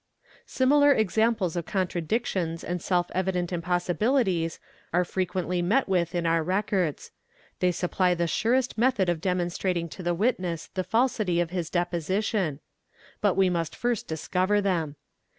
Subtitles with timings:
[0.47, 4.59] Similar examples of contradictions and self evident impossibilities
[4.91, 7.11] are frequently met with in our records;
[7.59, 12.59] they supply the surest method of demonstrating to the witness the falsity of his deposition,—but
[13.37, 13.69] we THE LYING WITNESS!
[13.73, 14.95] 105 must first discover them.